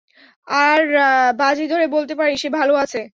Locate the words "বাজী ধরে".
1.33-1.85